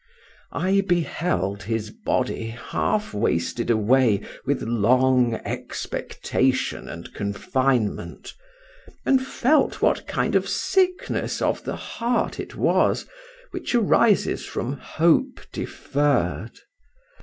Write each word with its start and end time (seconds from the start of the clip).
I 0.55 0.81
beheld 0.89 1.61
his 1.61 1.91
body 1.91 2.47
half 2.47 3.13
wasted 3.13 3.69
away 3.69 4.21
with 4.47 4.63
long 4.63 5.35
expectation 5.45 6.89
and 6.89 7.13
confinement, 7.13 8.33
and 9.05 9.23
felt 9.23 9.79
what 9.79 10.07
kind 10.07 10.33
of 10.33 10.49
sickness 10.49 11.39
of 11.39 11.65
the 11.65 11.75
heart 11.75 12.39
it 12.39 12.55
was 12.55 13.05
which 13.51 13.75
arises 13.75 14.43
from 14.43 14.71
hope 14.77 15.39
deferr'd. 15.53 16.59